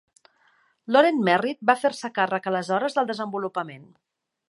Loren 0.95 1.19
Merritt 1.27 1.63
va 1.71 1.77
fer-se 1.83 2.13
càrrec 2.17 2.51
aleshores 2.53 2.99
del 3.01 3.15
desenvolupament. 3.15 3.91